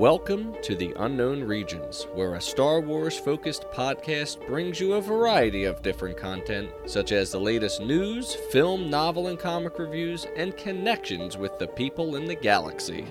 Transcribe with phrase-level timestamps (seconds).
[0.00, 5.64] Welcome to the Unknown Regions, where a Star Wars focused podcast brings you a variety
[5.64, 11.36] of different content, such as the latest news, film, novel, and comic reviews, and connections
[11.36, 13.04] with the people in the galaxy.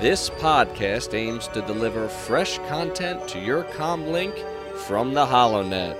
[0.00, 4.36] This podcast aims to deliver fresh content to your comlink
[4.88, 5.96] from the HoloNet.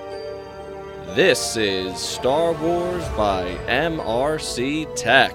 [1.14, 5.32] This is Star Wars by MRC Tech.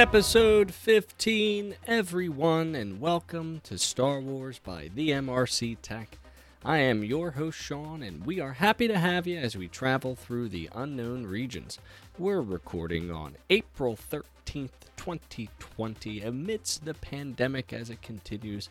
[0.00, 6.16] Episode 15, everyone, and welcome to Star Wars by the MRC Tech.
[6.64, 10.14] I am your host, Sean, and we are happy to have you as we travel
[10.14, 11.78] through the unknown regions.
[12.18, 18.70] We're recording on April 13th, 2020, amidst the pandemic as it continues.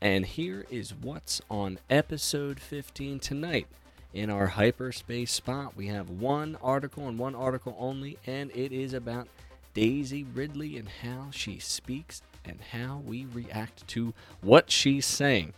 [0.00, 3.66] And here is what's on episode 15 tonight.
[4.14, 8.94] In our hyperspace spot, we have one article and one article only, and it is
[8.94, 9.28] about
[9.74, 15.52] Daisy Ridley and how she speaks and how we react to what she's saying.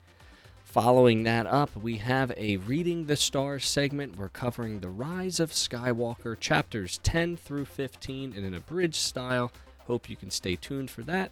[0.65, 4.19] Following that up, we have a Reading the Stars segment.
[4.19, 9.53] We're covering The Rise of Skywalker, chapters 10 through 15 in an abridged style.
[9.87, 11.31] Hope you can stay tuned for that.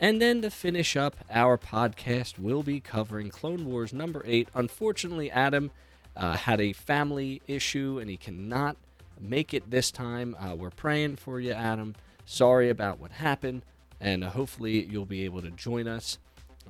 [0.00, 4.48] And then to finish up our podcast, we'll be covering Clone Wars number 8.
[4.54, 5.70] Unfortunately, Adam
[6.16, 8.76] uh, had a family issue and he cannot
[9.20, 10.34] make it this time.
[10.40, 11.94] Uh, we're praying for you, Adam.
[12.30, 13.62] Sorry about what happened,
[14.00, 16.18] and uh, hopefully you'll be able to join us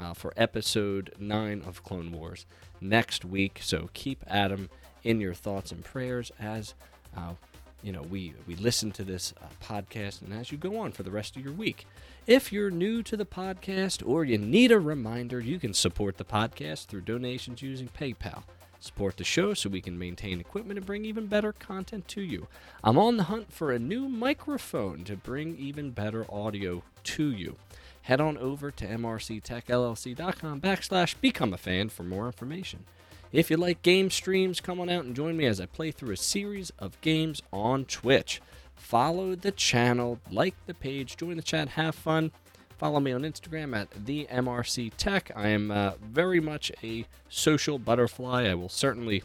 [0.00, 2.46] uh, for episode 9 of Clone Wars
[2.80, 3.58] next week.
[3.60, 4.70] So keep Adam
[5.04, 6.72] in your thoughts and prayers as
[7.14, 7.34] uh,
[7.82, 11.02] you know we we listen to this uh, podcast and as you go on for
[11.02, 11.86] the rest of your week.
[12.26, 16.24] If you're new to the podcast or you need a reminder, you can support the
[16.24, 18.44] podcast through donations using PayPal.
[18.82, 22.48] Support the show so we can maintain equipment and bring even better content to you.
[22.82, 27.56] I'm on the hunt for a new microphone to bring even better audio to you.
[28.02, 32.86] Head on over to mrctechllc.com backslash become a fan for more information.
[33.32, 36.14] If you like game streams, come on out and join me as I play through
[36.14, 38.40] a series of games on Twitch.
[38.74, 42.32] Follow the channel, like the page, join the chat, have fun.
[42.80, 45.30] Follow me on Instagram at the MRC Tech.
[45.36, 48.48] I am uh, very much a social butterfly.
[48.48, 49.22] I will certainly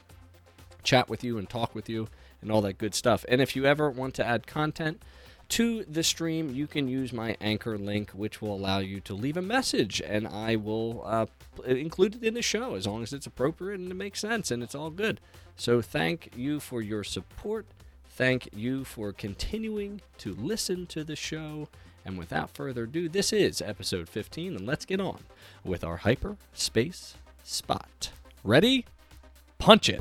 [0.83, 2.09] chat with you and talk with you
[2.41, 3.23] and all that good stuff.
[3.29, 5.01] And if you ever want to add content
[5.47, 9.37] to the stream, you can use my anchor link, which will allow you to leave
[9.37, 11.27] a message, and I will uh,
[11.65, 14.63] include it in the show as long as it's appropriate and it makes sense and
[14.63, 15.21] it's all good.
[15.55, 17.67] So thank you for your support.
[18.09, 21.69] Thank you for continuing to listen to the show.
[22.05, 25.23] And without further ado, this is episode 15, and let's get on
[25.63, 28.11] with our hyper space spot.
[28.43, 28.85] Ready?
[29.57, 29.99] Punch it.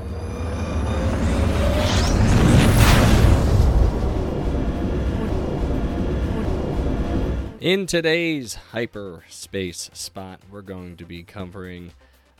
[7.62, 11.92] In today's hyperspace spot, we're going to be covering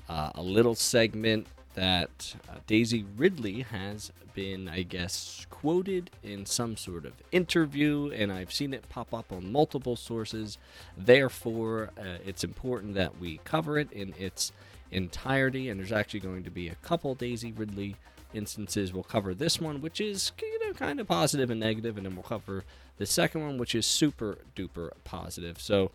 [0.06, 6.76] uh, a little segment that uh, Daisy Ridley has been, I guess, quoted in some
[6.76, 10.58] sort of interview, and I've seen it pop up on multiple sources.
[10.96, 14.52] Therefore, uh, it's important that we cover it in its
[14.90, 17.96] entirety, and there's actually going to be a couple Daisy Ridley
[18.32, 18.92] instances.
[18.92, 22.14] We'll cover this one, which is you know kind of positive and negative, and then
[22.14, 22.64] we'll cover
[22.98, 25.60] the second one, which is super duper positive.
[25.60, 25.90] So,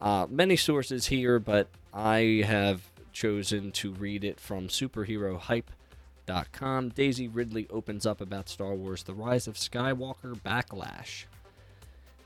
[0.00, 2.82] uh, many sources here, but I have
[3.12, 6.88] chosen to read it from superherohype.com.
[6.90, 11.24] Daisy Ridley opens up about Star Wars The Rise of Skywalker Backlash.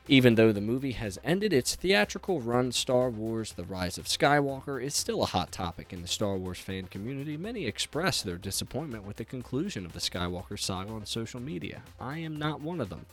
[0.09, 4.81] Even though the movie has ended its theatrical run, Star Wars The Rise of Skywalker
[4.81, 7.35] is still a hot topic in the Star Wars fan community.
[7.35, 11.81] Many express their disappointment with the conclusion of the Skywalker saga on social media.
[11.99, 13.05] I am not one of them.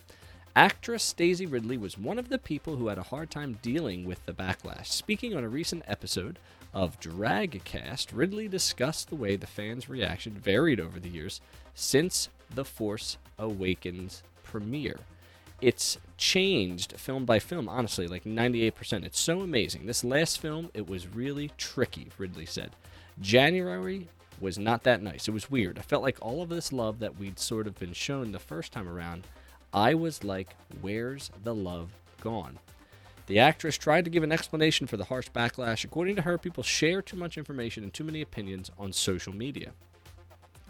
[0.57, 4.25] Actress Daisy Ridley was one of the people who had a hard time dealing with
[4.25, 4.85] the backlash.
[4.85, 6.39] Speaking on a recent episode
[6.73, 11.41] of Dragcast, Ridley discussed the way the fans' reaction varied over the years
[11.73, 14.99] since The Force Awakens premiere.
[15.59, 19.03] It's changed film by film, honestly, like 98%.
[19.03, 19.85] It's so amazing.
[19.85, 22.71] This last film, it was really tricky, Ridley said.
[23.19, 24.07] January
[24.39, 25.27] was not that nice.
[25.27, 25.77] It was weird.
[25.77, 28.71] I felt like all of this love that we'd sort of been shown the first
[28.71, 29.27] time around,
[29.73, 31.91] I was like, where's the love
[32.21, 32.59] gone?
[33.27, 35.83] The actress tried to give an explanation for the harsh backlash.
[35.83, 39.71] According to her, people share too much information and too many opinions on social media.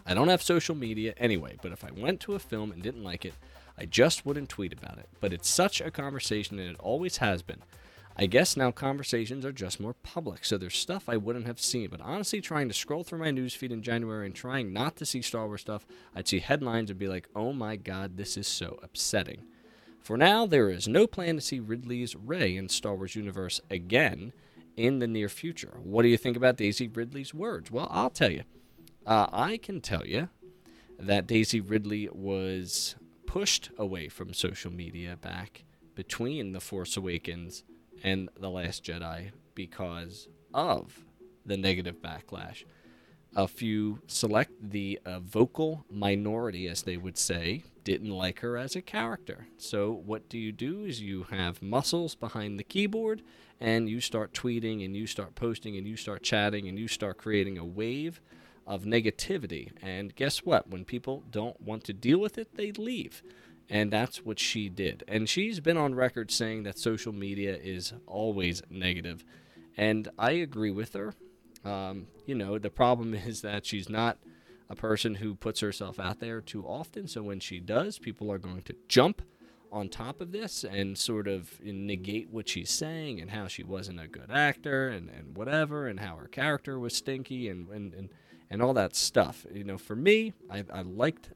[0.06, 3.04] I don't have social media anyway, but if I went to a film and didn't
[3.04, 3.34] like it,
[3.76, 5.08] I just wouldn't tweet about it.
[5.20, 7.62] But it's such a conversation, and it always has been.
[8.18, 11.90] I guess now conversations are just more public, so there's stuff I wouldn't have seen.
[11.90, 15.20] But honestly, trying to scroll through my newsfeed in January and trying not to see
[15.20, 18.78] Star Wars stuff, I'd see headlines and be like, oh my god, this is so
[18.82, 19.42] upsetting.
[20.00, 24.32] For now, there is no plan to see Ridley's Rey in Star Wars universe again
[24.78, 25.78] in the near future.
[25.82, 27.70] What do you think about Daisy Ridley's words?
[27.70, 28.44] Well, I'll tell you.
[29.04, 30.30] Uh, I can tell you
[30.98, 32.96] that Daisy Ridley was
[33.26, 35.64] pushed away from social media back
[35.94, 37.62] between The Force Awakens
[38.02, 41.04] and The Last Jedi because of
[41.44, 42.64] the negative backlash.
[43.34, 48.74] A few select the uh, vocal minority, as they would say, didn't like her as
[48.74, 49.46] a character.
[49.58, 53.22] So, what do you do is you have muscles behind the keyboard
[53.60, 57.18] and you start tweeting and you start posting and you start chatting and you start
[57.18, 58.20] creating a wave
[58.66, 59.70] of negativity.
[59.82, 60.68] And guess what?
[60.68, 63.22] When people don't want to deal with it, they leave.
[63.68, 65.02] And that's what she did.
[65.08, 69.24] And she's been on record saying that social media is always negative.
[69.76, 71.14] And I agree with her.
[71.64, 74.18] Um, you know, the problem is that she's not
[74.68, 77.08] a person who puts herself out there too often.
[77.08, 79.22] So when she does, people are going to jump
[79.72, 84.00] on top of this and sort of negate what she's saying and how she wasn't
[84.00, 88.08] a good actor and, and whatever and how her character was stinky and, and, and,
[88.48, 89.44] and all that stuff.
[89.52, 91.30] You know, for me, I, I liked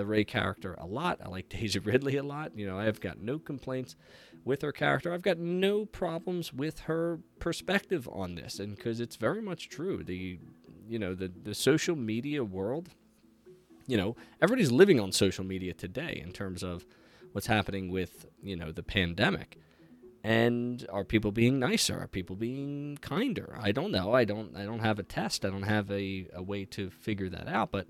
[0.00, 1.20] the Rey character a lot.
[1.22, 2.56] I like Daisy Ridley a lot.
[2.56, 3.96] You know, I've got no complaints
[4.46, 5.12] with her character.
[5.12, 10.02] I've got no problems with her perspective on this, and because it's very much true.
[10.02, 10.38] The,
[10.88, 12.88] you know, the the social media world.
[13.86, 16.86] You know, everybody's living on social media today in terms of
[17.32, 19.58] what's happening with you know the pandemic.
[20.24, 21.98] And are people being nicer?
[21.98, 23.58] Are people being kinder?
[23.60, 24.14] I don't know.
[24.14, 24.56] I don't.
[24.56, 25.44] I don't have a test.
[25.44, 27.70] I don't have a, a way to figure that out.
[27.70, 27.86] But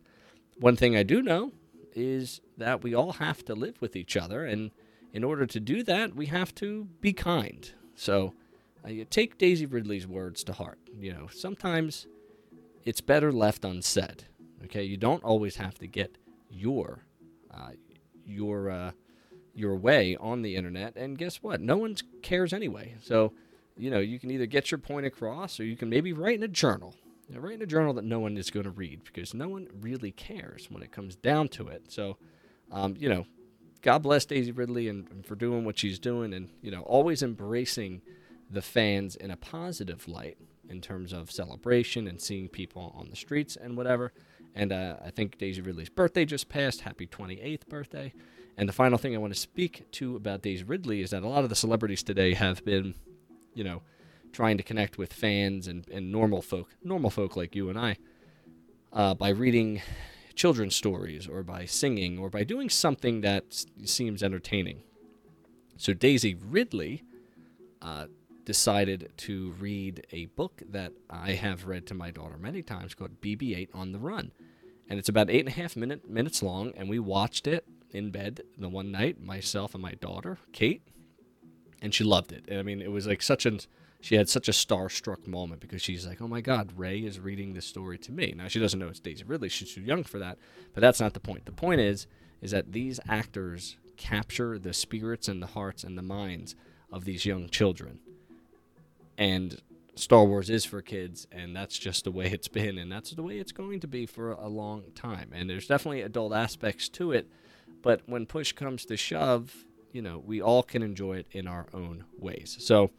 [0.58, 1.52] one thing I do know
[1.94, 4.70] is that we all have to live with each other, and
[5.12, 7.72] in order to do that, we have to be kind.
[7.94, 8.34] So,
[8.84, 10.78] uh, you take Daisy Ridley's words to heart.
[10.98, 12.06] You know, sometimes
[12.84, 14.25] it's better left unsaid.
[14.64, 16.16] Okay, you don't always have to get
[16.48, 17.04] your
[17.52, 17.72] uh,
[18.25, 18.92] your uh,
[19.54, 21.60] your way on the internet, and guess what?
[21.60, 22.94] No one cares anyway.
[23.02, 23.32] So,
[23.76, 26.42] you know, you can either get your point across, or you can maybe write in
[26.42, 26.94] a journal
[27.34, 29.68] know, write in a journal that no one is going to read because no one
[29.80, 31.90] really cares when it comes down to it.
[31.90, 32.16] So,
[32.72, 33.26] um, you know,
[33.82, 37.22] God bless Daisy Ridley and, and, for doing what she's doing and, you know, always
[37.22, 38.02] embracing
[38.50, 40.38] the fans in a positive light
[40.68, 44.12] in terms of celebration and seeing people on the streets and whatever.
[44.54, 46.82] And uh, I think Daisy Ridley's birthday just passed.
[46.82, 48.12] Happy 28th birthday.
[48.56, 51.28] And the final thing I want to speak to about Daisy Ridley is that a
[51.28, 52.94] lot of the celebrities today have been,
[53.54, 53.82] you know,
[54.32, 57.96] trying to connect with fans and, and normal folk, normal folk like you and I,
[58.92, 59.82] uh, by reading
[60.34, 64.82] children's stories or by singing or by doing something that seems entertaining.
[65.76, 67.04] So Daisy Ridley
[67.82, 68.06] uh,
[68.44, 73.20] decided to read a book that I have read to my daughter many times called
[73.20, 74.32] BB 8 on the Run.
[74.88, 78.10] And it's about eight and a half minute, minutes long, and we watched it in
[78.10, 80.82] bed the one night, myself and my daughter, Kate,
[81.80, 82.52] and she loved it.
[82.52, 83.60] I mean, it was like such an
[84.00, 87.52] she had such a starstruck moment because she's like, "Oh my God, Rey is reading
[87.52, 90.19] this story to me." Now she doesn't know it's Daisy Ridley; she's too young for
[90.19, 90.38] that.
[90.73, 91.47] But that's not the point.
[91.47, 92.07] The point is,
[92.40, 96.54] is that these actors capture the spirits and the hearts and the minds
[96.90, 98.00] of these young children.
[99.19, 99.61] And
[99.95, 103.23] Star Wars is for kids, and that's just the way it's been, and that's the
[103.23, 105.30] way it's going to be for a long time.
[105.35, 107.28] And there's definitely adult aspects to it,
[107.83, 111.66] but when push comes to shove, you know, we all can enjoy it in our
[111.75, 112.57] own ways.
[112.61, 112.90] So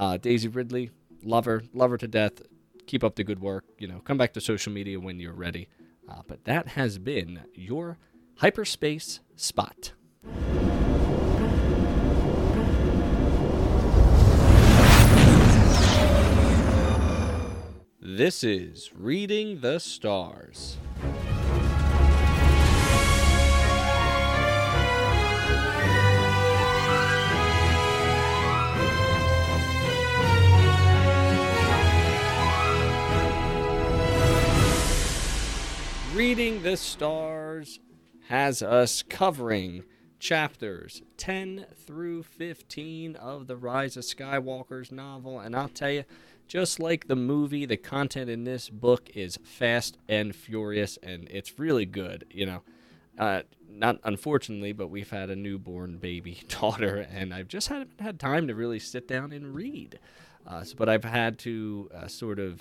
[0.00, 0.90] uh, Daisy Ridley,
[1.22, 2.42] love her, love her to death.
[2.86, 3.64] Keep up the good work.
[3.78, 5.68] You know, come back to social media when you're ready.
[6.08, 7.98] Uh, but that has been your
[8.38, 9.92] hyperspace spot.
[18.00, 20.78] This is Reading the Stars.
[36.20, 37.80] Reading the Stars
[38.28, 39.84] has us covering
[40.18, 45.40] chapters 10 through 15 of the Rise of Skywalker's novel.
[45.40, 46.04] And I'll tell you,
[46.46, 51.58] just like the movie, the content in this book is fast and furious, and it's
[51.58, 52.26] really good.
[52.30, 52.62] You know,
[53.18, 58.20] Uh, not unfortunately, but we've had a newborn baby daughter, and I've just had had
[58.20, 59.98] time to really sit down and read.
[60.46, 62.60] Uh, so, but I've had to uh, sort of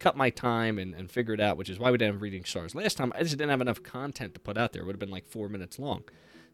[0.00, 2.44] cut my time and, and figure it out, which is why we didn't have reading
[2.44, 3.12] stars last time.
[3.14, 4.82] I just didn't have enough content to put out there.
[4.82, 6.02] It would have been like four minutes long.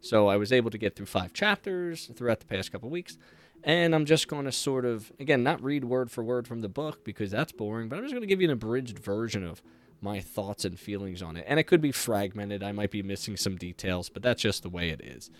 [0.00, 3.16] So I was able to get through five chapters throughout the past couple weeks.
[3.64, 6.68] And I'm just going to sort of, again, not read word for word from the
[6.68, 9.62] book because that's boring, but I'm just going to give you an abridged version of
[10.00, 11.44] my thoughts and feelings on it.
[11.48, 12.62] And it could be fragmented.
[12.62, 15.30] I might be missing some details, but that's just the way it is.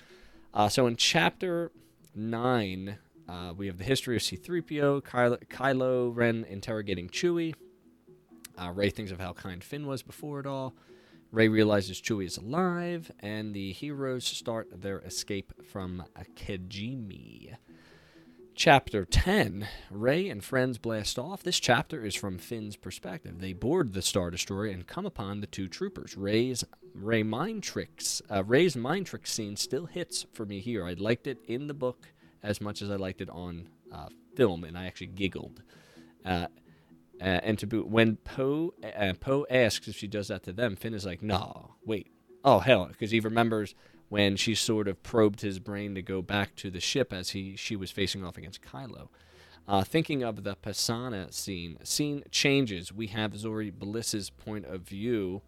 [0.55, 1.71] Uh, so in chapter
[2.15, 2.99] 9,
[3.29, 7.55] uh, we have the history of C3PO, Kylo, Kylo Ren interrogating Chewie.
[8.59, 10.75] Uh, Rey thinks of how kind Finn was before it all.
[11.33, 16.05] Rey realizes Chewie is alive, and the heroes start their escape from
[16.37, 17.57] Kijimi.
[18.55, 21.43] Chapter 10 Rey and friends blast off.
[21.43, 23.39] This chapter is from Finn's perspective.
[23.39, 26.17] They board the Star Destroyer and come upon the two troopers.
[26.17, 28.23] Rey's Rey mind tricks.
[28.31, 30.87] Uh, Rey's mind trick scene still hits for me here.
[30.87, 32.09] I liked it in the book
[32.43, 35.63] as much as I liked it on uh, film, and I actually giggled.
[36.25, 36.47] Uh,
[37.21, 40.77] uh, and to boot, when Poe uh, Poe asks if she does that to them,
[40.77, 42.11] Finn is like, "No, wait,
[42.45, 43.75] oh hell," because he remembers
[44.09, 47.57] when she sort of probed his brain to go back to the ship as he
[47.57, 49.09] she was facing off against Kylo.
[49.69, 52.93] Uh, thinking of the Pasaana scene, scene changes.
[52.93, 55.43] We have Zorii Bliss's point of view,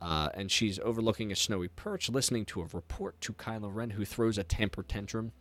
[0.00, 4.06] uh, and she's overlooking a snowy perch, listening to a report to Kylo Ren, who
[4.06, 5.32] throws a temper tantrum.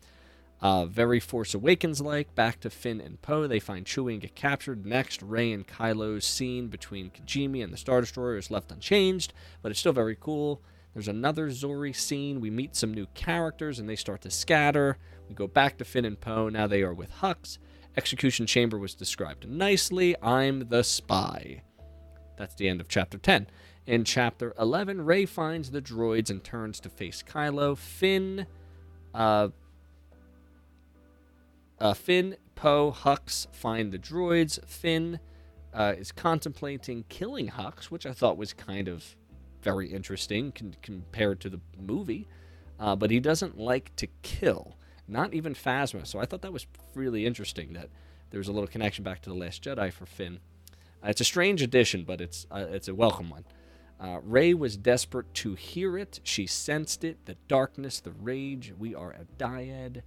[0.61, 2.35] Uh, very Force Awakens like.
[2.35, 3.47] Back to Finn and Poe.
[3.47, 4.85] They find Chewie and get captured.
[4.85, 9.71] Next, Rey and Kylo's scene between Kijimi and the Star Destroyer is left unchanged, but
[9.71, 10.61] it's still very cool.
[10.93, 12.41] There's another Zorii scene.
[12.41, 14.97] We meet some new characters and they start to scatter.
[15.29, 16.49] We go back to Finn and Poe.
[16.49, 17.57] Now they are with Hux.
[17.97, 20.15] Execution Chamber was described nicely.
[20.21, 21.63] I'm the spy.
[22.37, 23.47] That's the end of chapter 10.
[23.87, 27.77] In chapter 11, Rey finds the droids and turns to face Kylo.
[27.77, 28.45] Finn,
[29.13, 29.49] uh,
[31.81, 34.63] uh, Finn, Poe, Hux find the droids.
[34.65, 35.19] Finn
[35.73, 39.15] uh, is contemplating killing Hux, which I thought was kind of
[39.61, 42.27] very interesting con- compared to the movie.
[42.79, 46.05] Uh, but he doesn't like to kill, not even Phasma.
[46.05, 47.89] So I thought that was really interesting that
[48.29, 50.39] there was a little connection back to the Last Jedi for Finn.
[51.03, 53.45] Uh, it's a strange addition, but it's uh, it's a welcome one.
[53.99, 56.19] Uh, Rey was desperate to hear it.
[56.23, 58.73] She sensed it, the darkness, the rage.
[58.77, 60.01] We are a dyad.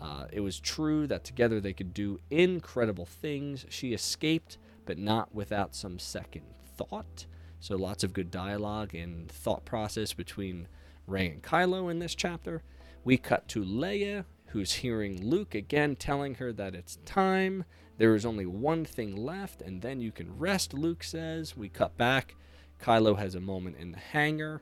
[0.00, 3.64] Uh, it was true that together they could do incredible things.
[3.68, 6.44] She escaped, but not without some second
[6.76, 7.26] thought.
[7.60, 10.68] So lots of good dialogue and thought process between
[11.06, 12.62] Rey and Kylo in this chapter.
[13.04, 17.64] We cut to Leia, who's hearing Luke again telling her that it's time.
[17.98, 21.56] There is only one thing left, and then you can rest, Luke says.
[21.56, 22.34] We cut back.
[22.80, 24.60] Kylo has a moment in the hangar.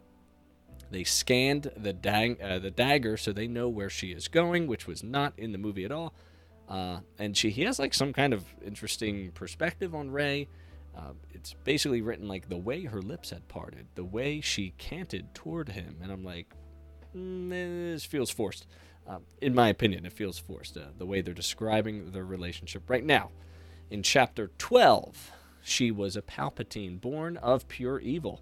[0.94, 1.90] They scanned the,
[2.40, 5.58] uh, the dagger so they know where she is going, which was not in the
[5.58, 6.14] movie at all.
[6.68, 10.46] Uh, and she he has like some kind of interesting perspective on Rey.
[10.96, 15.34] Uh, it's basically written like the way her lips had parted, the way she canted
[15.34, 16.54] toward him, and I'm like,
[17.14, 18.68] mm, this feels forced.
[19.04, 20.76] Uh, in my opinion, it feels forced.
[20.76, 23.30] Uh, the way they're describing their relationship right now.
[23.90, 28.40] In chapter 12, she was a Palpatine born of pure evil.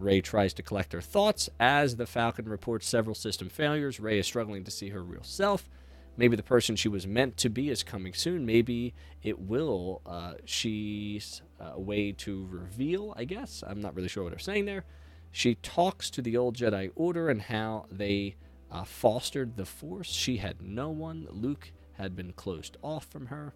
[0.00, 4.00] Rey tries to collect her thoughts as the Falcon reports several system failures.
[4.00, 5.68] Rey is struggling to see her real self.
[6.16, 8.44] Maybe the person she was meant to be is coming soon.
[8.44, 10.02] Maybe it will.
[10.04, 13.62] Uh, she's uh, a way to reveal, I guess.
[13.66, 14.84] I'm not really sure what they're saying there.
[15.30, 18.36] She talks to the old Jedi Order and how they
[18.70, 20.10] uh, fostered the Force.
[20.10, 21.26] She had no one.
[21.30, 23.54] Luke had been closed off from her.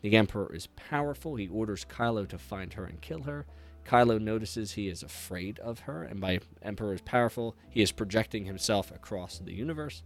[0.00, 1.36] The Emperor is powerful.
[1.36, 3.46] He orders Kylo to find her and kill her.
[3.84, 8.44] Kylo notices he is afraid of her, and by Emperor is powerful, he is projecting
[8.44, 10.02] himself across the universe.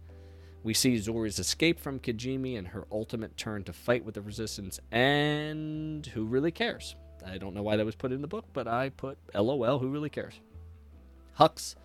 [0.63, 4.79] We see Zorii's escape from Kijimi and her ultimate turn to fight with the Resistance,
[4.91, 6.95] and who really cares?
[7.25, 9.89] I don't know why that was put in the book, but I put LOL, who
[9.89, 10.39] really cares?
[11.39, 11.75] Hux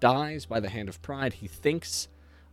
[0.00, 1.34] dies by the hand of Pryde.
[1.34, 2.08] He thinks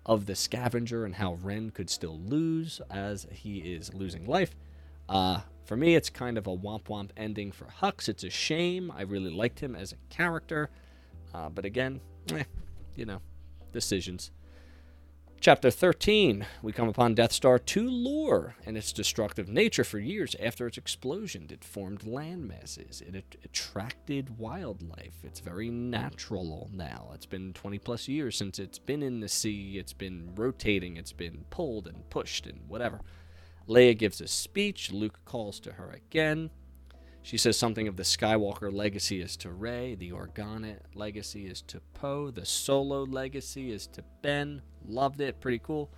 [0.06, 4.56] of the scavenger and how Ren could still lose as he is losing life.
[5.08, 8.10] Uh, for me, it's kind of a womp womp ending for Hux.
[8.10, 8.92] It's a shame.
[8.96, 10.70] I really liked him as a character.
[11.34, 12.02] Uh, but again,
[12.32, 12.44] eh,
[12.96, 13.22] you know,
[13.72, 14.32] decisions.
[15.40, 19.84] Chapter 13, we come upon Death Star 2 lore and its destructive nature.
[19.84, 23.02] For years after its explosion, it formed land masses.
[23.06, 25.16] It attracted wildlife.
[25.22, 27.12] It's very natural now.
[27.14, 29.78] It's been 20 plus years since it's been in the sea.
[29.78, 30.96] It's been rotating.
[30.96, 33.02] It's been pulled and pushed and whatever.
[33.68, 34.92] Leia gives a speech.
[34.92, 36.50] Luke calls to her again.
[37.22, 41.80] She says something of the Skywalker legacy is to Rey, the Organa legacy is to
[41.94, 44.62] Poe, the Solo legacy is to Ben.
[44.86, 45.90] Loved it, pretty cool.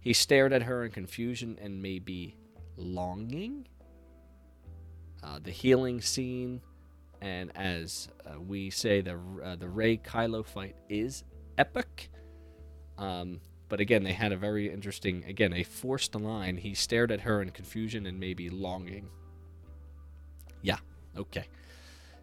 [0.00, 2.36] He stared at her in confusion and maybe
[2.76, 3.66] longing.
[5.22, 6.60] Uh, the healing scene,
[7.22, 11.24] and as uh, we say, the uh, the Rey Kylo fight is
[11.56, 12.10] epic.
[12.98, 16.58] Um, but again, they had a very interesting, again, a forced line.
[16.58, 19.08] He stared at her in confusion and maybe longing.
[20.62, 20.78] Yeah,
[21.16, 21.46] okay.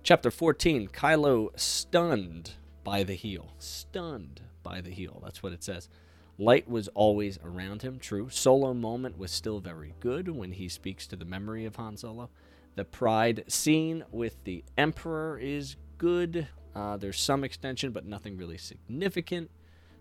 [0.03, 2.51] Chapter 14 Kylo stunned
[2.83, 3.53] by the heel.
[3.59, 5.21] Stunned by the heel.
[5.23, 5.89] That's what it says.
[6.37, 8.29] Light was always around him, true.
[8.29, 12.29] Solo moment was still very good when he speaks to the memory of Han Solo.
[12.75, 16.47] The Pryde scene with the Emperor is good.
[16.75, 19.51] Uh, there's some extension, but nothing really significant.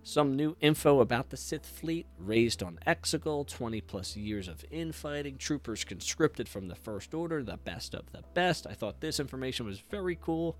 [0.05, 5.37] Some new info about the Sith fleet raised on Exegol, 20 plus years of infighting,
[5.39, 8.67] troopers conscripted from the First Order, the best of the best.
[8.67, 10.57] I thought this information was very cool.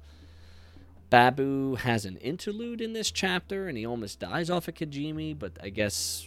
[1.11, 5.59] Babu has an interlude in this chapter, and he almost dies off of Kijimi, but
[5.61, 6.27] I guess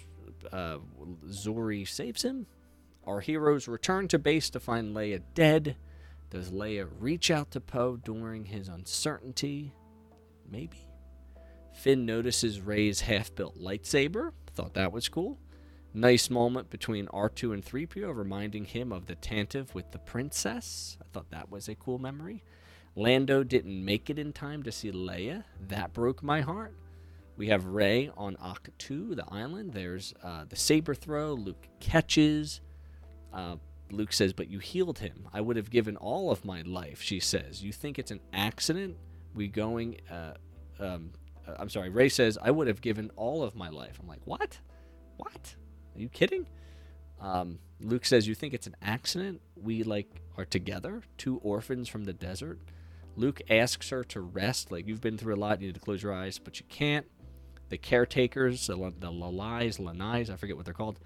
[0.51, 0.77] uh,
[1.27, 2.47] Zorii saves him.
[3.07, 5.77] Our heroes return to base to find Leia dead.
[6.31, 9.73] Does Leia reach out to Poe during his uncertainty?
[10.51, 10.85] Maybe.
[11.75, 14.31] Finn notices Rey's half built lightsaber.
[14.53, 15.37] Thought that was cool.
[15.93, 20.97] Nice moment between R2 and 3PO, reminding him of the Tantive with the princess.
[21.01, 22.43] I thought that was a cool memory.
[22.95, 25.43] Lando didn't make it in time to see Leia.
[25.67, 26.73] That broke my heart.
[27.37, 29.73] We have Rey on Ahch-To, the island.
[29.73, 31.33] There's uh, the saber throw.
[31.33, 32.61] Luke catches.
[33.33, 33.57] Uh,
[33.91, 35.27] Luke says, But you healed him.
[35.33, 37.61] I would have given all of my life, she says.
[37.63, 38.95] You think it's an accident?
[39.33, 39.99] We going.
[40.09, 40.33] Uh,
[40.79, 41.11] um,
[41.47, 41.89] uh, I'm sorry.
[41.89, 43.97] Rey says, I would have given all of my life.
[44.01, 44.59] I'm like, What?
[45.17, 45.55] What?
[45.95, 46.47] Are you kidding?
[47.21, 49.41] Um, Luke says, You think it's an accident?
[49.55, 51.01] We, like, are together?
[51.17, 52.59] Two orphans from the desert?
[53.15, 54.71] Luke asks her to rest.
[54.71, 57.05] Like, you've been through a lot, you need to close your eyes, but you can't.
[57.69, 60.99] The caretakers, the, the Lalais, Lanais, I forget what they're called,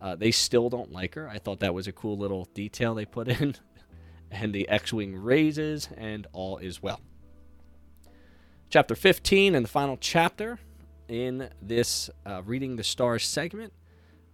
[0.00, 1.28] uh, they still don't like her.
[1.28, 3.54] I thought that was a cool little detail they put in.
[4.32, 7.00] and the X Wing raises, and all is well.
[8.72, 10.58] Chapter 15 and the final chapter
[11.06, 13.70] in this uh, Reading the Stars segment.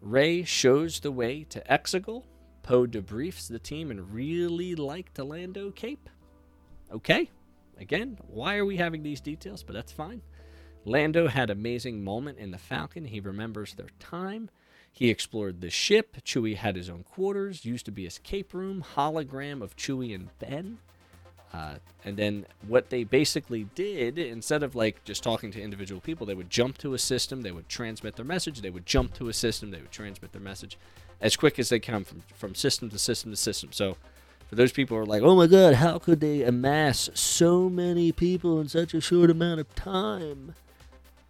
[0.01, 2.23] Rey shows the way to Exegol.
[2.63, 6.09] Poe debriefs the team and really liked Lando Cape.
[6.93, 7.29] Okay.
[7.81, 9.65] Again, why are we having these details?
[9.65, 10.23] But that's fine.
[10.85, 13.07] Lando had amazing moment in the Falcon.
[13.07, 14.51] He remembers their time.
[14.93, 16.17] He explored the ship.
[16.25, 20.29] Chewie had his own quarters, used to be his cape room, hologram of Chewie and
[20.39, 20.79] Ben.
[21.53, 26.27] Uh, and then what they basically did, instead of like just talking to individual people,
[26.27, 29.29] they would jump to a system, they would transmit their message, they would jump to
[29.29, 30.77] a system, they would transmit their message
[31.21, 33.73] as quick as they can from, from system to system to system.
[33.73, 33.97] So
[34.49, 38.13] for those people who are like, oh my god, how could they amass so many
[38.13, 40.55] people in such a short amount of time?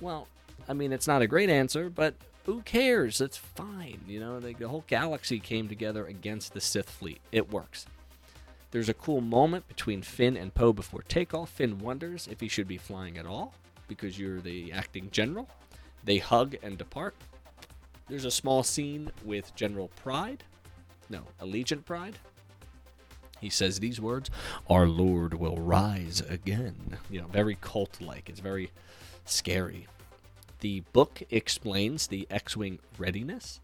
[0.01, 0.29] Well,
[0.69, 3.21] I mean, it's not a great answer, but who cares?
[3.21, 4.01] It's fine.
[4.07, 7.21] You know, the, the whole galaxy came together against the Sith fleet.
[7.31, 7.87] It works.
[8.71, 11.51] There's a cool moment between Finn and Poe before takeoff.
[11.51, 13.55] Finn wonders if he should be flying at all
[13.87, 15.49] because you're the acting general.
[16.05, 17.15] They hug and depart.
[18.09, 20.45] There's a small scene with General Pryde.
[21.11, 22.19] No, Allegiant Pryde.
[23.41, 24.31] He says these words,
[24.69, 26.99] Our Lord will rise again.
[27.11, 28.29] You know, very cult like.
[28.29, 28.71] It's very
[29.25, 29.87] scary.
[30.61, 33.61] The book explains the X Wing readiness.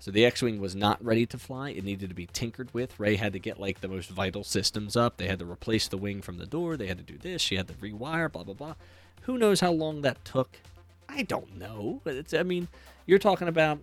[0.00, 1.70] So the X Wing was not ready to fly.
[1.70, 2.98] It needed to be tinkered with.
[3.00, 5.16] Rey had to get like the most vital systems up.
[5.16, 6.76] They had to replace the wing from the door.
[6.76, 7.42] They had to do this.
[7.42, 8.74] She had to rewire, blah, blah, blah.
[9.22, 10.56] Who knows how long that took?
[11.08, 12.00] I don't know.
[12.06, 12.68] It's, I mean,
[13.06, 13.80] you're talking about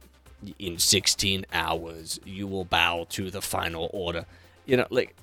[0.59, 4.25] in 16 hours, you will bow to the final order.
[4.65, 5.15] You know, like,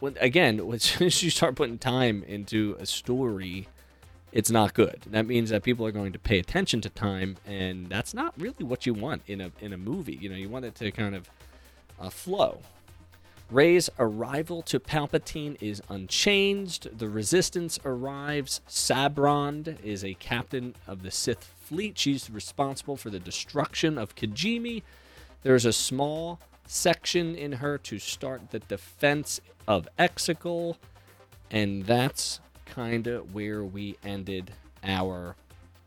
[0.00, 3.68] when, again, as soon as you start putting time into a story,
[4.32, 5.02] it's not good.
[5.06, 8.64] That means that people are going to pay attention to time, and that's not really
[8.64, 10.18] what you want in a in a movie.
[10.20, 11.30] You know, you want it to kind of
[12.00, 12.60] uh, flow.
[13.50, 16.98] Rey's arrival to Palpatine is unchanged.
[16.98, 18.60] The Resistance arrives.
[18.68, 21.98] Sabrond is a captain of the Sith fleet.
[21.98, 24.82] She's responsible for the destruction of Kijimi.
[25.42, 30.76] There's a small section in her to start the defense of Exegol,
[31.50, 32.40] and that's
[32.74, 34.52] kind of where we ended
[34.84, 35.36] our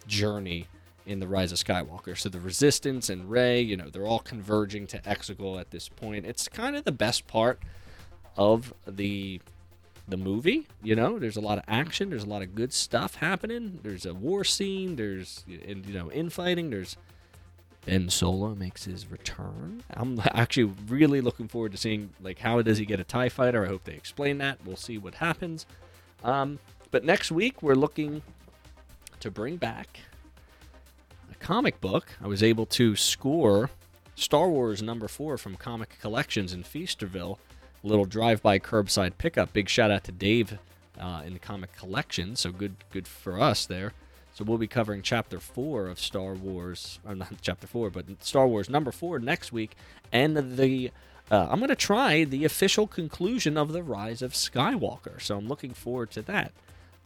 [0.07, 0.67] journey
[1.05, 2.17] in the Rise of Skywalker.
[2.17, 6.25] So the Resistance and Rey, you know, they're all converging to Exegol at this point.
[6.25, 7.59] It's kind of the best part
[8.37, 9.41] of the
[10.07, 10.67] the movie.
[10.83, 12.09] You know, there's a lot of action.
[12.09, 13.79] There's a lot of good stuff happening.
[13.83, 14.95] There's a war scene.
[14.95, 16.69] There's you know infighting.
[16.69, 16.97] There's
[17.85, 19.83] Ben Solo makes his return.
[19.91, 23.65] I'm actually really looking forward to seeing like how does he get a Tie Fighter.
[23.65, 24.59] I hope they explain that.
[24.65, 25.65] We'll see what happens.
[26.23, 26.59] Um,
[26.91, 28.21] but next week we're looking
[29.19, 29.99] to bring back
[31.31, 32.09] a comic book.
[32.21, 33.69] I was able to score
[34.15, 37.37] Star Wars number four from Comic Collections in Feasterville.
[37.83, 39.53] A little drive-by curbside pickup.
[39.53, 40.59] Big shout out to Dave
[40.99, 42.35] uh, in the Comic Collection.
[42.35, 43.93] So good, good for us there.
[44.33, 48.47] So we'll be covering Chapter Four of Star Wars, or not Chapter Four, but Star
[48.47, 49.75] Wars number four next week,
[50.11, 50.91] and the.
[51.31, 55.21] Uh, I'm going to try the official conclusion of the Rise of Skywalker.
[55.21, 56.51] So I'm looking forward to that.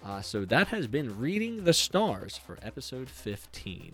[0.04, 3.94] Uh, so that has been Reading the Stars for episode 15.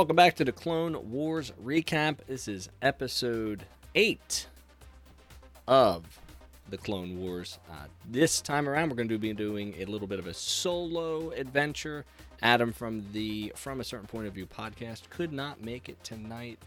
[0.00, 2.20] Welcome back to the Clone Wars recap.
[2.26, 4.46] This is episode 8
[5.68, 6.04] of
[6.70, 7.58] the Clone Wars.
[7.70, 11.32] Uh, this time around, we're going to be doing a little bit of a solo
[11.32, 12.06] adventure.
[12.40, 16.58] Adam from the From a Certain Point of View podcast could not make it tonight.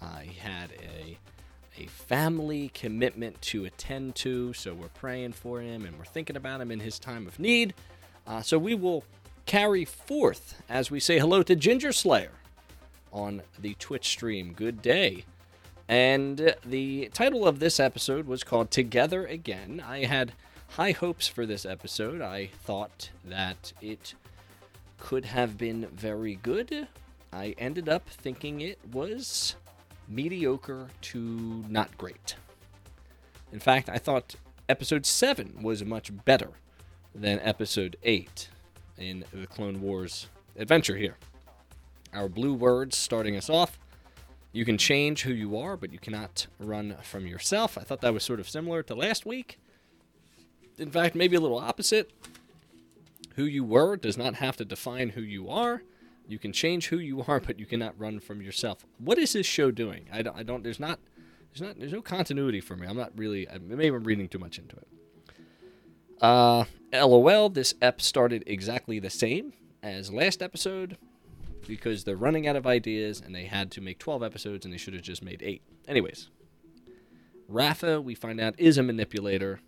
[0.00, 1.18] Uh, he had a
[1.78, 6.62] a family commitment to attend to, so we're praying for him and we're thinking about
[6.62, 7.74] him in his time of need.
[8.26, 9.04] Uh, so we will
[9.44, 12.39] carry forth as we say hello to Ginger Slayer
[13.12, 14.52] on the Twitch stream.
[14.52, 15.24] Good day.
[15.88, 19.82] And the title of this episode was called Together Again.
[19.84, 20.32] I had
[20.68, 22.20] high hopes for this episode.
[22.20, 24.14] I thought that it
[24.98, 26.86] could have been very good.
[27.32, 29.56] I ended up thinking it was
[30.08, 32.36] mediocre to not great.
[33.52, 34.36] In fact, I thought
[34.68, 36.50] episode 7 was much better
[37.14, 38.48] than episode 8
[38.96, 41.16] in the Clone Wars adventure here
[42.12, 43.78] our blue words starting us off.
[44.52, 47.78] You can change who you are, but you cannot run from yourself.
[47.78, 49.58] I thought that was sort of similar to last week.
[50.78, 52.10] In fact, maybe a little opposite.
[53.36, 55.82] Who you were does not have to define who you are.
[56.26, 58.84] You can change who you are, but you cannot run from yourself.
[58.98, 60.06] What is this show doing?
[60.12, 60.36] I don't.
[60.36, 60.98] I don't there's not.
[61.52, 61.78] There's not.
[61.78, 62.86] There's no continuity for me.
[62.86, 63.46] I'm not really.
[63.60, 64.88] Maybe I'm reading too much into it.
[66.20, 67.48] Uh, LOL.
[67.48, 70.98] This ep started exactly the same as last episode
[71.66, 74.78] because they're running out of ideas and they had to make 12 episodes and they
[74.78, 75.62] should have just made 8.
[75.88, 76.28] Anyways,
[77.48, 79.60] Rafa, we find out, is a manipulator,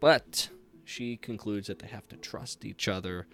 [0.00, 0.48] but
[0.84, 3.26] she concludes that they have to trust each other.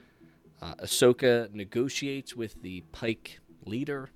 [0.61, 4.11] Uh, Ahsoka negotiates with the Pike leader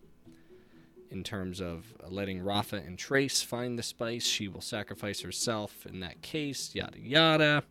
[1.11, 4.27] in terms of letting Rafa and Trace find the spice.
[4.27, 7.63] She will sacrifice herself in that case, yada yada.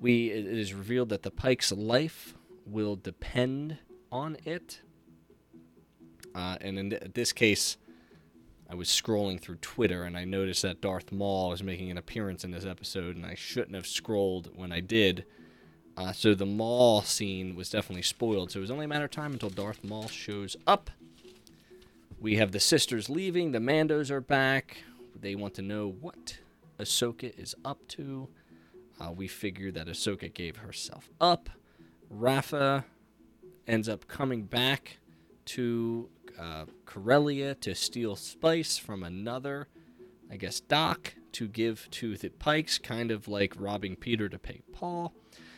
[0.00, 2.34] We it is revealed that the Pike's life
[2.66, 3.78] will depend
[4.12, 4.80] on it.
[6.34, 7.76] Uh, and in th- this case,
[8.70, 12.44] I was scrolling through Twitter and I noticed that Darth Maul is making an appearance
[12.44, 15.24] in this episode, and I shouldn't have scrolled when I did.
[15.96, 18.50] Uh, so the Maul scene was definitely spoiled.
[18.50, 20.90] So it was only a matter of time until Darth Maul shows up.
[22.18, 23.52] We have the sisters leaving.
[23.52, 24.84] The Mandos are back.
[25.20, 26.38] They want to know what
[26.78, 28.28] Ahsoka is up to.
[29.00, 31.50] Uh, we figure that Ahsoka gave herself up.
[32.08, 32.84] Rafa
[33.66, 34.98] ends up coming back
[35.44, 39.68] to uh, Corellia to steal spice from another,
[40.30, 44.62] I guess, Doc to give to the Pikes, kind of like robbing Peter to pay
[44.72, 45.14] Paul.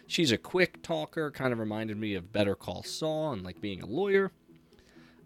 [0.07, 3.83] She's a quick talker, kind of reminded me of Better Call Saul and like being
[3.83, 4.33] a lawyer.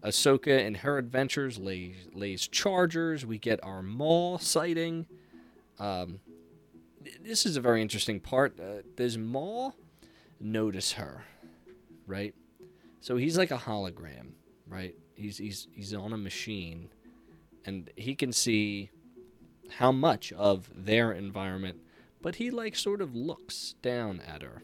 [0.01, 3.25] Ahsoka in her adventures lays, lays chargers.
[3.25, 5.05] We get our Maul sighting.
[5.77, 6.19] Um,
[7.21, 8.59] this is a very interesting part.
[8.59, 9.75] Uh, does Maul
[10.39, 11.25] notice her?
[12.07, 12.33] Right?
[13.01, 14.31] So he's like a hologram,
[14.67, 14.95] right?
[15.15, 16.89] He's he's he's on a machine,
[17.65, 18.91] and he can see
[19.69, 21.79] how much of their environment,
[22.21, 24.63] but he like sort of looks down at her.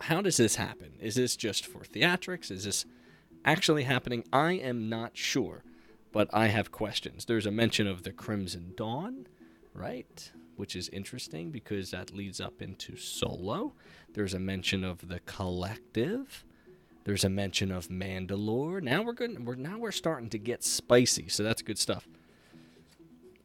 [0.00, 0.92] How does this happen?
[1.00, 2.50] Is this just for theatrics?
[2.50, 2.84] Is this
[3.44, 4.24] actually happening?
[4.32, 5.64] I am not sure,
[6.12, 7.24] but I have questions.
[7.24, 9.26] There's a mention of the Crimson Dawn,
[9.72, 10.32] right?
[10.56, 13.74] Which is interesting because that leads up into Solo.
[14.12, 16.44] There's a mention of the Collective
[17.06, 18.82] there's a mention of Mandalore.
[18.82, 19.46] Now we're good.
[19.46, 22.08] We're now we're starting to get spicy, so that's good stuff.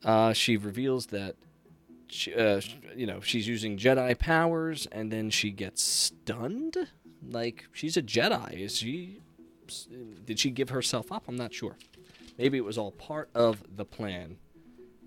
[0.03, 1.35] Uh, she reveals that,
[2.07, 2.59] she, uh,
[2.95, 6.75] you know, she's using Jedi powers, and then she gets stunned.
[7.23, 8.59] Like she's a Jedi.
[8.59, 9.19] Is she?
[10.25, 11.25] Did she give herself up?
[11.27, 11.77] I'm not sure.
[12.39, 14.37] Maybe it was all part of the plan.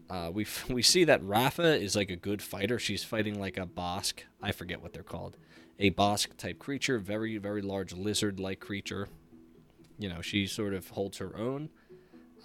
[0.09, 2.79] Uh, we we see that Rafa is like a good fighter.
[2.79, 4.21] She's fighting like a Bossk.
[4.41, 5.37] I forget what they're called
[5.79, 9.09] a Bossk type creature, very, very large lizard like creature.
[9.99, 11.69] You know, she sort of holds her own.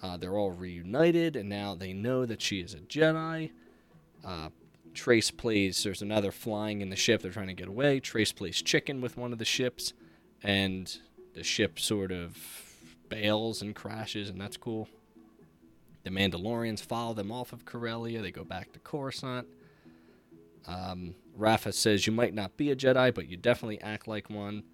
[0.02, 3.50] Uh, they're all reunited, and now they know that she is a Jedi.
[4.24, 4.48] Uh,
[4.94, 7.22] Trace plays, there's another flying in the ship.
[7.22, 8.00] They're trying to get away.
[8.00, 9.92] Trace plays chicken with one of the ships,
[10.42, 10.98] and
[11.34, 12.36] the ship sort of
[13.08, 14.88] bails and crashes, and that's cool.
[16.02, 18.22] The Mandalorians follow them off of Corellia.
[18.22, 19.46] They go back to Coruscant.
[20.66, 24.64] Um, Rafa says, You might not be a Jedi, but you definitely act like one.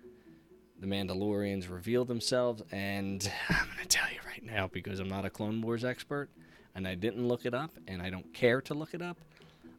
[0.78, 5.24] The Mandalorians reveal themselves, and I'm going to tell you right now because I'm not
[5.24, 6.28] a Clone Wars expert
[6.74, 9.18] and I didn't look it up and I don't care to look it up.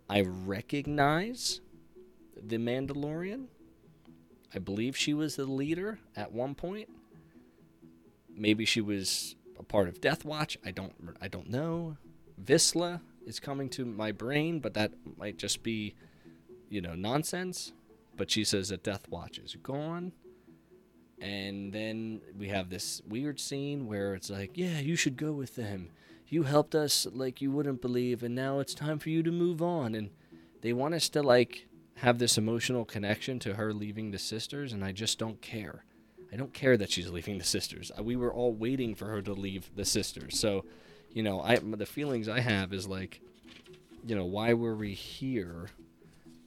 [0.10, 1.62] I recognize
[2.36, 3.46] the Mandalorian.
[4.54, 6.90] I believe she was the leader at one point.
[8.36, 10.58] Maybe she was a part of Death Watch.
[10.66, 11.98] I don't I don't know.
[12.44, 15.94] Vizsla is coming to my brain, but that might just be,
[16.70, 17.74] you know, nonsense.
[18.16, 20.12] But she says that Death Watch is gone.
[21.20, 25.56] And then we have this weird scene where it's like, yeah, you should go with
[25.56, 25.90] them.
[26.28, 29.62] You helped us like you wouldn't believe, and now it's time for you to move
[29.62, 29.96] on.
[29.96, 30.10] And
[30.62, 34.84] they want us to like have this emotional connection to her leaving the sisters, and
[34.84, 35.86] I just don't care.
[36.32, 37.92] I don't care that she's leaving the sisters.
[38.00, 40.38] We were all waiting for her to leave the sisters.
[40.40, 40.66] So,
[41.12, 43.22] you know, I the feelings I have is like,
[44.06, 45.70] you know, why were we here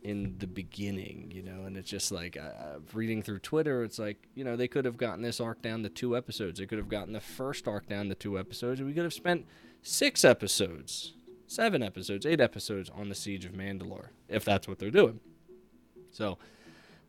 [0.02, 1.30] in the beginning?
[1.34, 3.84] You know, and it's just like uh, reading through Twitter.
[3.84, 6.58] It's like, you know, they could have gotten this arc down to two episodes.
[6.58, 9.12] They could have gotten the first arc down to two episodes, and we could have
[9.14, 9.46] spent
[9.82, 11.14] six episodes,
[11.46, 15.20] seven episodes, eight episodes on the Siege of Mandalore, if that's what they're doing.
[16.10, 16.38] So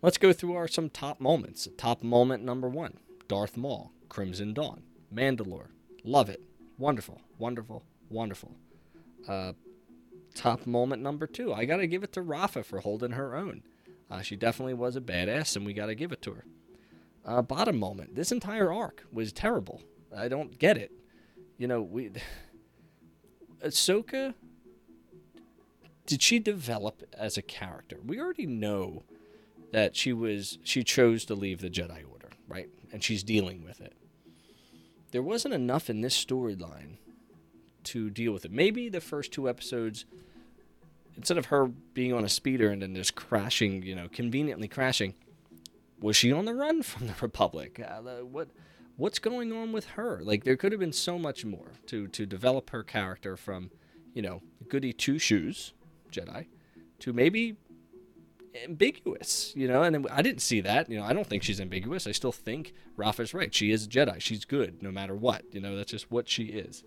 [0.02, 1.68] let's go through our some top moments.
[1.78, 5.68] Top moment number one Darth Maul, Crimson Dawn, Mandalore.
[6.04, 6.42] Love it.
[6.78, 8.56] Wonderful, wonderful, wonderful.
[9.28, 9.54] Uh,
[10.36, 11.54] top moment number two.
[11.54, 13.64] I got to give it to Rafa for holding her own.
[14.10, 16.46] Uh, she definitely was a badass, and we got to give it to her.
[17.26, 18.16] Uh, bottom moment.
[18.16, 19.82] This entire arc was terrible.
[20.16, 20.92] I don't get it.
[21.58, 22.12] You know, we.
[23.66, 24.34] Ahsoka.
[26.08, 27.98] Did she develop as a character?
[28.04, 29.04] We already know
[29.72, 32.70] that she was she chose to leave the Jedi Order, right?
[32.92, 33.94] And she's dealing with it.
[35.12, 36.98] There wasn't enough in this storyline
[37.86, 38.52] to deal with it.
[38.52, 40.06] Maybe the first two episodes
[41.16, 45.14] instead of her being on a speeder and then just crashing, you know, conveniently crashing,
[46.00, 47.80] was she on the run from the Republic?
[47.80, 48.50] Uh, what
[48.98, 50.20] what's going on with her?
[50.24, 53.72] Like there could have been so much more to to develop her character from,
[54.14, 55.74] you know, goody two shoes
[56.12, 56.48] Jedi
[57.00, 57.56] to maybe
[58.66, 60.90] ambiguous, you know, and I didn't see that.
[60.90, 62.06] You know, I don't think she's ambiguous.
[62.06, 63.54] I still think Rafa's right.
[63.54, 64.20] She is Jedi.
[64.20, 65.44] She's good no matter what.
[65.52, 66.84] You know, that's just what she is.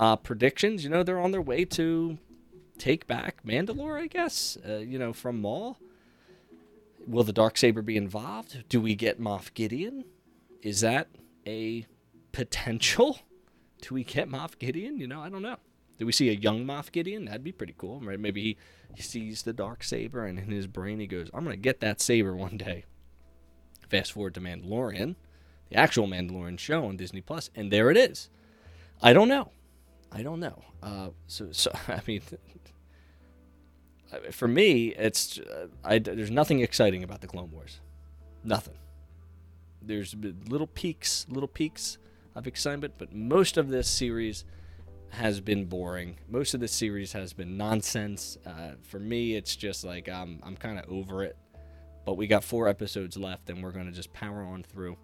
[0.00, 2.18] Uh, predictions, you know, they're on their way to
[2.78, 5.78] take back Mandalore, I guess, uh, you know, from Maul.
[7.06, 8.64] Will the dark saber be involved?
[8.68, 10.04] Do we get Moff Gideon?
[10.62, 11.08] Is that
[11.46, 11.86] a
[12.32, 13.20] potential?
[13.80, 14.98] Do we get Moff Gideon?
[14.98, 15.56] You know, I don't know.
[15.98, 17.26] Do we see a young Moff Gideon?
[17.26, 18.00] That'd be pretty cool.
[18.00, 18.18] Right?
[18.18, 18.56] Maybe
[18.94, 22.00] he, sees the dark saber and in his brain he goes, "I'm gonna get that
[22.00, 22.84] saber one day."
[23.88, 25.16] Fast forward to Mandalorian,
[25.68, 28.30] the actual Mandalorian show on Disney Plus, and there it is.
[29.02, 29.52] I don't know.
[30.12, 30.62] I don't know.
[30.82, 32.20] Uh, so, so I mean,
[34.30, 37.80] for me, it's uh, I, there's nothing exciting about the Clone Wars.
[38.44, 38.74] Nothing.
[39.80, 40.14] There's
[40.48, 41.98] little peaks, little peaks
[42.34, 44.44] of excitement, but most of this series
[45.10, 46.18] has been boring.
[46.28, 48.38] Most of this series has been nonsense.
[48.46, 51.36] Uh, for me, it's just like I'm I'm kind of over it.
[52.04, 54.96] But we got four episodes left, and we're going to just power on through.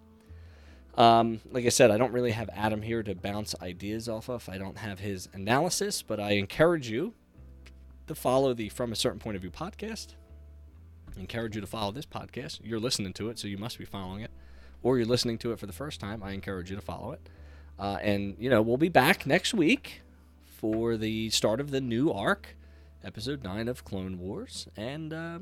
[0.97, 4.49] Um, like I said, I don't really have Adam here to bounce ideas off of.
[4.49, 7.13] I don't have his analysis, but I encourage you
[8.07, 10.15] to follow the From a Certain Point of View podcast.
[11.15, 12.59] I encourage you to follow this podcast.
[12.63, 14.31] You're listening to it, so you must be following it.
[14.81, 16.23] Or you're listening to it for the first time.
[16.23, 17.29] I encourage you to follow it.
[17.77, 20.01] Uh, and, you know, we'll be back next week
[20.43, 22.57] for the start of the new arc,
[23.03, 24.67] episode 9 of Clone Wars.
[24.75, 25.39] And uh,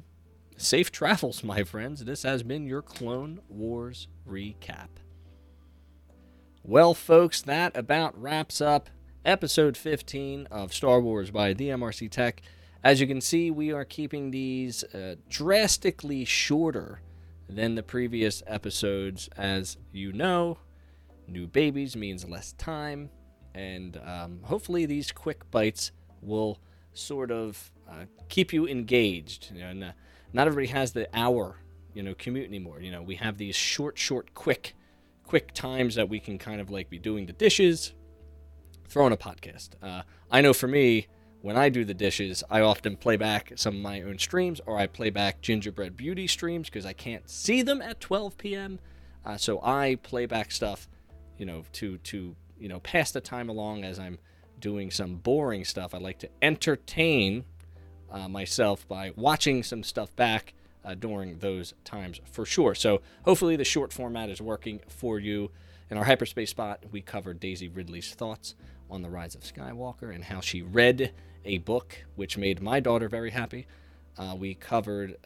[0.58, 2.06] safe travels, my friends.
[2.06, 4.90] This has been your Clone Wars recap.
[6.70, 8.90] Well, folks, that about wraps up
[9.24, 12.42] episode 15 of Star Wars by the MRC Tech.
[12.84, 17.00] As you can see, we are keeping these uh, drastically shorter
[17.48, 19.30] than the previous episodes.
[19.38, 20.58] As you know,
[21.26, 23.12] new babies means less time,
[23.56, 26.60] and um, hopefully these quick bites will
[26.92, 29.54] sort of uh, keep you engaged.
[29.54, 29.94] You know, and,
[30.34, 31.62] not everybody has the hour,
[31.94, 32.82] you know, commute anymore.
[32.82, 34.76] You know, we have these short, short, quick,
[35.28, 37.94] quick times that we can kind of like be doing the dishes,
[38.88, 39.72] throw in a podcast.
[39.82, 41.08] Uh, I know for me,
[41.42, 44.78] when I do the dishes, I often play back some of my own streams or
[44.78, 48.80] I play back Gingerbread Beauty streams because I can't see them at 12 p.m.
[49.26, 50.88] Uh, so I play back stuff,
[51.38, 54.18] you know, to to you know pass the time along as I'm
[54.60, 55.94] doing some boring stuff.
[55.94, 57.46] I like to entertain
[58.10, 60.54] uh, myself by watching some stuff back
[60.88, 62.74] uh, during those times for sure.
[62.74, 65.52] So hopefully the short format is working for you.
[65.90, 68.56] In our hyperspace spot, we covered Daisy Ridley's thoughts
[68.90, 73.10] on the rise of Skywalker and how she read a book which made my daughter
[73.10, 73.68] very happy.
[74.18, 75.18] Uh, we covered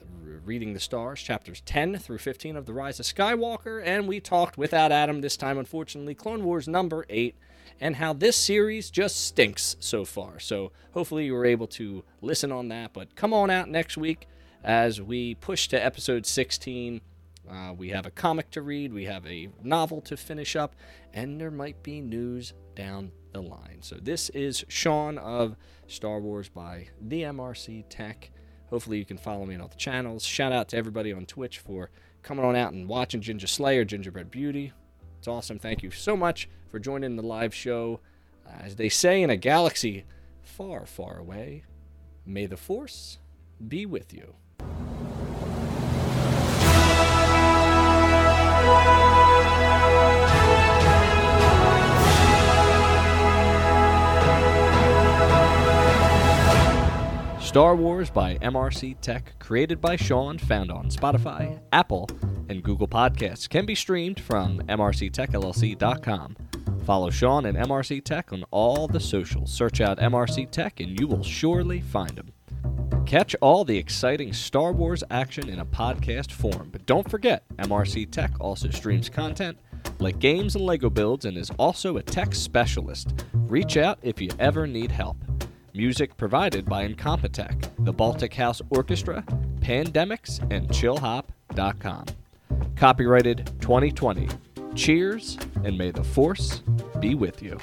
[0.44, 4.58] Reading the Stars, chapters 10 through 15 of The Rise of Skywalker, and we talked
[4.58, 7.34] without Adam this time, unfortunately, Clone Wars number 8,
[7.80, 10.40] and how this series just stinks so far.
[10.40, 14.28] So hopefully you were able to listen on that, but come on out next week
[14.64, 17.02] as we push to episode 16.
[17.50, 20.76] Uh, we have a comic to read, we have a novel to finish up,
[21.14, 23.80] and there might be news down the line.
[23.82, 25.56] So this is Sean of
[25.88, 28.32] Star Wars by the MRC Tech.
[28.70, 30.24] Hopefully, you can follow me on all the channels.
[30.24, 31.90] Shout out to everybody on Twitch for
[32.24, 34.72] coming on out and watching Ginger Slayer, Gingerbread Beauty.
[35.20, 35.60] It's awesome.
[35.60, 38.00] Thank you so much for joining the live show.
[38.48, 40.06] As they say in a galaxy
[40.42, 41.64] far, far away,
[42.26, 43.18] may the Force
[43.68, 44.36] be with you.
[57.52, 62.08] Star Wars by MRC Tech, created by Sean, found on Spotify, Apple,
[62.48, 66.38] and Google Podcasts, can be streamed from mrctechllc.com.
[66.86, 69.52] Follow Sean and MRC Tech on all the socials.
[69.52, 72.32] Search out MRC Tech and you will surely find him.
[73.06, 78.10] Catch all the exciting Star Wars action in a podcast form, but don't forget, MRC
[78.10, 79.58] Tech also streams content
[80.00, 83.26] like games and Lego builds and is also a tech specialist.
[83.34, 85.18] Reach out if you ever need help.
[85.74, 89.24] Music provided by Incompetech, the Baltic House Orchestra,
[89.60, 92.06] Pandemics, and ChillHop.com.
[92.76, 94.28] Copyrighted 2020.
[94.76, 96.60] Cheers, and may the Force
[97.00, 97.58] be with you.